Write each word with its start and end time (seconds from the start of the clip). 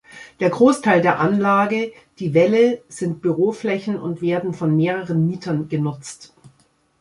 Der 0.39 0.49
Großteil 0.49 0.99
der 1.03 1.19
Anlage 1.19 1.91
"Die 2.17 2.33
Welle" 2.33 2.81
sind 2.87 3.21
Büroflächen 3.21 3.99
und 3.99 4.23
werden 4.23 4.55
von 4.55 4.75
mehreren 4.75 5.27
Mietern 5.27 5.69
genutzt. 5.69 6.33